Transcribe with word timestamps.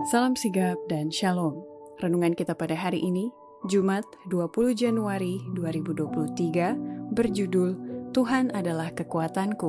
Salam 0.00 0.32
sigap 0.32 0.80
dan 0.88 1.12
shalom. 1.12 1.68
Renungan 2.00 2.32
kita 2.32 2.56
pada 2.56 2.72
hari 2.72 3.04
ini, 3.04 3.28
Jumat 3.68 4.08
20 4.32 4.72
Januari 4.72 5.36
2023, 5.52 7.12
berjudul 7.12 7.76
Tuhan 8.16 8.56
adalah 8.56 8.88
kekuatanku. 8.96 9.68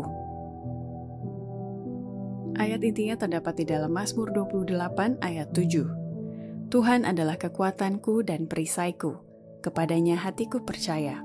Ayat 2.56 2.80
intinya 2.88 3.20
terdapat 3.20 3.52
di 3.60 3.66
dalam 3.68 3.92
Mazmur 3.92 4.32
28 4.32 5.20
ayat 5.20 5.52
7. 5.52 6.72
Tuhan 6.72 7.04
adalah 7.04 7.36
kekuatanku 7.36 8.24
dan 8.24 8.48
perisaiku, 8.48 9.20
kepadanya 9.60 10.24
hatiku 10.24 10.64
percaya. 10.64 11.20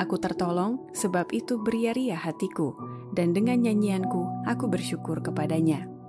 Aku 0.00 0.16
tertolong, 0.16 0.88
sebab 0.96 1.28
itu 1.36 1.60
beria-ria 1.60 2.16
hatiku, 2.16 2.72
dan 3.12 3.36
dengan 3.36 3.60
nyanyianku 3.60 4.48
aku 4.48 4.64
bersyukur 4.64 5.20
kepadanya. 5.20 5.99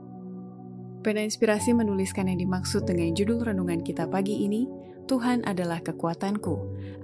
Pena 1.02 1.26
Inspirasi 1.26 1.74
menuliskan 1.74 2.30
yang 2.30 2.38
dimaksud 2.46 2.86
dengan 2.86 3.18
judul 3.18 3.42
renungan 3.42 3.82
kita 3.82 4.06
pagi 4.06 4.46
ini, 4.46 4.70
Tuhan 5.10 5.42
adalah 5.50 5.82
kekuatanku, 5.82 6.56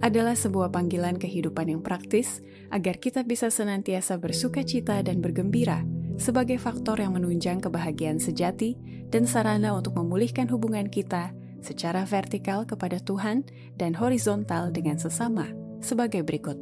adalah 0.05 0.37
sebuah 0.37 0.69
panggilan 0.69 1.17
kehidupan 1.17 1.73
yang 1.73 1.81
praktis 1.81 2.45
agar 2.69 3.01
kita 3.01 3.25
bisa 3.25 3.49
senantiasa 3.49 4.21
bersuka 4.21 4.61
cita 4.61 5.01
dan 5.01 5.17
bergembira 5.17 5.81
sebagai 6.21 6.61
faktor 6.61 7.01
yang 7.01 7.17
menunjang 7.17 7.57
kebahagiaan 7.57 8.21
sejati 8.21 8.77
dan 9.09 9.25
sarana 9.25 9.73
untuk 9.73 9.97
memulihkan 9.97 10.45
hubungan 10.45 10.85
kita 10.93 11.33
secara 11.65 12.05
vertikal 12.05 12.69
kepada 12.69 13.01
Tuhan 13.01 13.49
dan 13.81 13.97
horizontal 13.97 14.69
dengan 14.69 15.01
sesama 15.01 15.49
sebagai 15.81 16.21
berikut. 16.21 16.57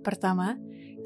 Pertama, 0.00 0.56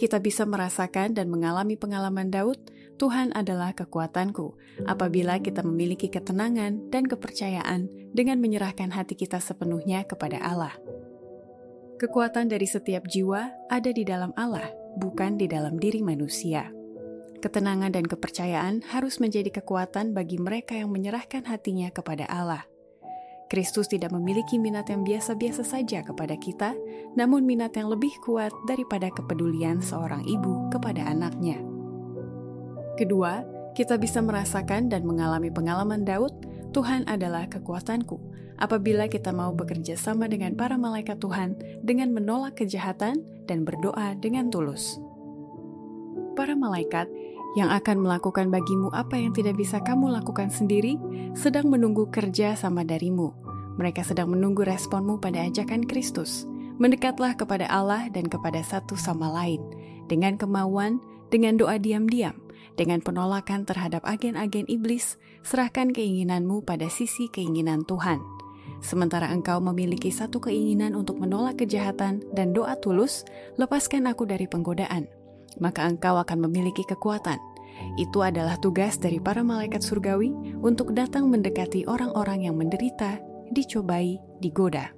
kita 0.00 0.18
bisa 0.18 0.48
merasakan 0.48 1.12
dan 1.12 1.28
mengalami 1.28 1.76
pengalaman 1.76 2.32
Daud, 2.32 2.58
Tuhan 2.96 3.34
adalah 3.34 3.74
kekuatanku, 3.74 4.54
apabila 4.86 5.42
kita 5.42 5.66
memiliki 5.66 6.06
ketenangan 6.06 6.92
dan 6.92 7.08
kepercayaan 7.08 7.90
dengan 8.12 8.38
menyerahkan 8.38 8.92
hati 8.94 9.18
kita 9.18 9.42
sepenuhnya 9.42 10.06
kepada 10.06 10.38
Allah. 10.38 10.76
Kekuatan 11.98 12.50
dari 12.50 12.66
setiap 12.66 13.06
jiwa 13.06 13.50
ada 13.70 13.90
di 13.94 14.02
dalam 14.02 14.34
Allah, 14.34 14.70
bukan 14.98 15.38
di 15.38 15.46
dalam 15.46 15.78
diri 15.78 16.02
manusia. 16.02 16.70
Ketenangan 17.42 17.90
dan 17.90 18.06
kepercayaan 18.06 18.86
harus 18.94 19.18
menjadi 19.18 19.50
kekuatan 19.62 20.14
bagi 20.14 20.38
mereka 20.38 20.78
yang 20.78 20.94
menyerahkan 20.94 21.42
hatinya 21.42 21.90
kepada 21.90 22.26
Allah. 22.30 22.66
Kristus 23.52 23.84
tidak 23.84 24.16
memiliki 24.16 24.56
minat 24.56 24.88
yang 24.88 25.04
biasa-biasa 25.04 25.60
saja 25.60 26.00
kepada 26.00 26.40
kita, 26.40 26.72
namun 27.12 27.44
minat 27.44 27.76
yang 27.76 27.92
lebih 27.92 28.16
kuat 28.24 28.48
daripada 28.64 29.12
kepedulian 29.12 29.84
seorang 29.84 30.24
ibu 30.24 30.72
kepada 30.72 31.04
anaknya. 31.04 31.60
Kedua, 32.96 33.44
kita 33.76 34.00
bisa 34.00 34.24
merasakan 34.24 34.88
dan 34.88 35.04
mengalami 35.04 35.52
pengalaman 35.52 36.00
Daud, 36.00 36.32
Tuhan 36.72 37.04
adalah 37.04 37.44
kekuatanku, 37.52 38.16
apabila 38.56 39.04
kita 39.04 39.36
mau 39.36 39.52
bekerja 39.52 40.00
sama 40.00 40.32
dengan 40.32 40.56
para 40.56 40.80
malaikat 40.80 41.20
Tuhan 41.20 41.52
dengan 41.84 42.08
menolak 42.08 42.56
kejahatan 42.56 43.20
dan 43.44 43.68
berdoa 43.68 44.16
dengan 44.16 44.48
tulus. 44.48 44.96
Para 46.32 46.56
malaikat 46.56 47.04
yang 47.52 47.68
akan 47.68 48.00
melakukan 48.00 48.48
bagimu 48.48 48.88
apa 48.96 49.20
yang 49.20 49.36
tidak 49.36 49.60
bisa 49.60 49.80
kamu 49.84 50.08
lakukan 50.08 50.48
sendiri, 50.48 50.96
sedang 51.36 51.68
menunggu 51.68 52.08
kerja 52.08 52.56
sama 52.56 52.84
darimu. 52.84 53.36
Mereka 53.76 54.04
sedang 54.04 54.32
menunggu 54.32 54.64
responmu 54.64 55.20
pada 55.20 55.44
ajakan 55.44 55.84
Kristus. 55.84 56.48
Mendekatlah 56.80 57.36
kepada 57.36 57.68
Allah 57.68 58.08
dan 58.08 58.26
kepada 58.26 58.64
satu 58.64 58.96
sama 58.96 59.28
lain, 59.28 59.60
dengan 60.08 60.40
kemauan, 60.40 60.98
dengan 61.28 61.60
doa 61.60 61.76
diam-diam, 61.76 62.36
dengan 62.80 63.04
penolakan 63.04 63.68
terhadap 63.68 64.04
agen-agen 64.08 64.64
iblis, 64.68 65.20
serahkan 65.44 65.92
keinginanmu 65.92 66.64
pada 66.64 66.88
sisi 66.88 67.28
keinginan 67.28 67.84
Tuhan. 67.84 68.20
Sementara 68.82 69.30
engkau 69.30 69.62
memiliki 69.62 70.10
satu 70.10 70.42
keinginan 70.42 70.98
untuk 70.98 71.20
menolak 71.20 71.62
kejahatan 71.62 72.24
dan 72.34 72.50
doa 72.50 72.74
tulus, 72.80 73.22
lepaskan 73.60 74.10
aku 74.10 74.26
dari 74.26 74.50
penggodaan. 74.50 75.06
Maka 75.60 75.84
engkau 75.84 76.16
akan 76.16 76.48
memiliki 76.48 76.86
kekuatan. 76.86 77.40
Itu 77.98 78.22
adalah 78.22 78.56
tugas 78.60 78.96
dari 78.96 79.18
para 79.18 79.42
malaikat 79.42 79.82
surgawi 79.82 80.32
untuk 80.62 80.94
datang 80.94 81.28
mendekati 81.28 81.84
orang-orang 81.88 82.46
yang 82.46 82.56
menderita 82.56 83.20
dicobai, 83.52 84.16
digoda. 84.40 84.92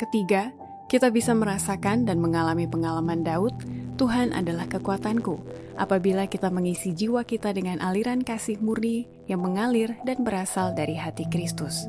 Ketiga, 0.00 0.52
kita 0.90 1.06
bisa 1.14 1.36
merasakan 1.38 2.02
dan 2.02 2.18
mengalami 2.18 2.66
pengalaman 2.66 3.22
Daud, 3.22 3.54
Tuhan 3.94 4.34
adalah 4.34 4.66
kekuatanku, 4.66 5.38
apabila 5.78 6.26
kita 6.26 6.50
mengisi 6.50 6.90
jiwa 6.90 7.22
kita 7.22 7.54
dengan 7.54 7.78
aliran 7.78 8.26
kasih 8.26 8.58
murni 8.58 9.06
yang 9.30 9.38
mengalir 9.38 9.94
dan 10.02 10.26
berasal 10.26 10.74
dari 10.74 10.98
hati 10.98 11.30
Kristus. 11.30 11.86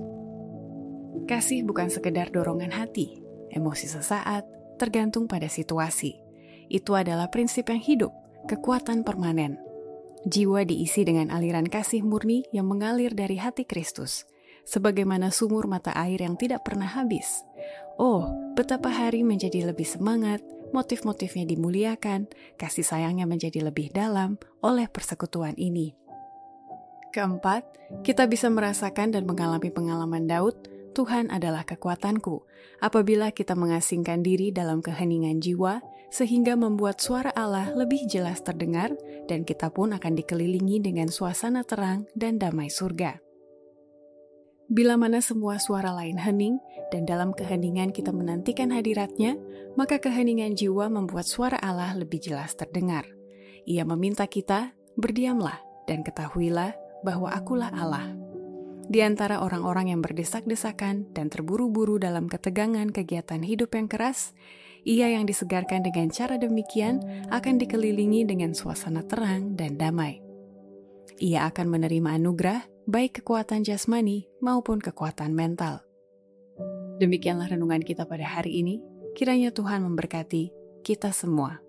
Kasih 1.26 1.66
bukan 1.66 1.90
sekedar 1.90 2.30
dorongan 2.30 2.70
hati, 2.70 3.18
emosi 3.50 3.90
sesaat, 3.90 4.46
tergantung 4.78 5.26
pada 5.26 5.50
situasi. 5.50 6.21
Itu 6.72 6.96
adalah 6.96 7.28
prinsip 7.28 7.68
yang 7.68 7.84
hidup, 7.84 8.16
kekuatan 8.48 9.04
permanen. 9.04 9.60
Jiwa 10.24 10.64
diisi 10.64 11.04
dengan 11.04 11.28
aliran 11.28 11.68
kasih 11.68 12.00
murni 12.00 12.48
yang 12.56 12.72
mengalir 12.72 13.12
dari 13.12 13.36
hati 13.36 13.68
Kristus, 13.68 14.24
sebagaimana 14.64 15.36
sumur 15.36 15.68
mata 15.68 15.92
air 15.92 16.24
yang 16.24 16.40
tidak 16.40 16.64
pernah 16.64 16.88
habis. 16.88 17.44
Oh, 18.00 18.54
betapa 18.56 18.88
hari 18.88 19.28
menjadi 19.28 19.68
lebih 19.68 19.84
semangat, 19.84 20.40
motif-motifnya 20.72 21.44
dimuliakan, 21.44 22.32
kasih 22.56 22.88
sayangnya 22.88 23.28
menjadi 23.28 23.68
lebih 23.68 23.92
dalam 23.92 24.40
oleh 24.64 24.88
persekutuan 24.88 25.60
ini. 25.60 25.92
Keempat, 27.12 27.68
kita 28.08 28.24
bisa 28.32 28.48
merasakan 28.48 29.12
dan 29.12 29.28
mengalami 29.28 29.68
pengalaman 29.68 30.24
Daud, 30.24 30.56
Tuhan 30.92 31.32
adalah 31.32 31.64
kekuatanku, 31.64 32.44
apabila 32.84 33.32
kita 33.32 33.56
mengasingkan 33.56 34.20
diri 34.20 34.52
dalam 34.52 34.84
keheningan 34.84 35.40
jiwa, 35.40 35.80
sehingga 36.12 36.60
membuat 36.60 37.00
suara 37.00 37.32
Allah 37.32 37.72
lebih 37.72 38.04
jelas 38.12 38.44
terdengar, 38.44 38.92
dan 39.32 39.48
kita 39.48 39.72
pun 39.72 39.96
akan 39.96 40.14
dikelilingi 40.20 40.84
dengan 40.84 41.08
suasana 41.08 41.64
terang 41.64 42.04
dan 42.12 42.36
damai 42.36 42.68
surga. 42.68 43.24
Bila 44.72 44.96
mana 44.96 45.20
semua 45.20 45.60
suara 45.60 45.92
lain 45.96 46.20
hening, 46.20 46.60
dan 46.92 47.08
dalam 47.08 47.32
keheningan 47.32 47.96
kita 47.96 48.12
menantikan 48.12 48.72
hadiratnya, 48.72 49.40
maka 49.80 50.00
keheningan 50.00 50.56
jiwa 50.60 50.92
membuat 50.92 51.28
suara 51.28 51.60
Allah 51.64 51.96
lebih 51.96 52.20
jelas 52.20 52.56
terdengar. 52.56 53.08
Ia 53.64 53.88
meminta 53.88 54.28
kita, 54.28 54.76
berdiamlah, 55.00 55.60
dan 55.88 56.04
ketahuilah 56.04 56.76
bahwa 57.04 57.32
akulah 57.32 57.72
Allah. 57.72 58.21
Di 58.92 59.00
antara 59.00 59.40
orang-orang 59.40 59.96
yang 59.96 60.04
berdesak-desakan 60.04 61.16
dan 61.16 61.32
terburu-buru 61.32 61.96
dalam 61.96 62.28
ketegangan 62.28 62.92
kegiatan 62.92 63.40
hidup 63.40 63.72
yang 63.72 63.88
keras, 63.88 64.36
ia 64.84 65.08
yang 65.08 65.24
disegarkan 65.24 65.80
dengan 65.80 66.12
cara 66.12 66.36
demikian 66.36 67.00
akan 67.32 67.56
dikelilingi 67.56 68.28
dengan 68.28 68.52
suasana 68.52 69.08
terang 69.08 69.56
dan 69.56 69.80
damai. 69.80 70.20
Ia 71.24 71.48
akan 71.48 71.72
menerima 71.72 72.20
anugerah 72.20 72.68
baik 72.84 73.24
kekuatan 73.24 73.64
jasmani 73.64 74.28
maupun 74.44 74.84
kekuatan 74.84 75.32
mental. 75.32 75.88
Demikianlah 77.00 77.48
renungan 77.48 77.88
kita 77.88 78.04
pada 78.04 78.28
hari 78.28 78.60
ini. 78.60 78.84
Kiranya 79.16 79.56
Tuhan 79.56 79.88
memberkati 79.88 80.52
kita 80.84 81.16
semua. 81.16 81.64